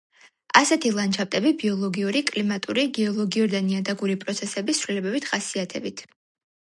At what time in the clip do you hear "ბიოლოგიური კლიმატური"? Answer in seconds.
1.63-2.87